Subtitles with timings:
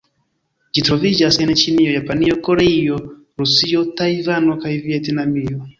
[0.77, 2.99] Ĝi troviĝas en Ĉinio, Japanio, Koreio,
[3.43, 5.67] Rusio, Tajvano kaj Vjetnamio.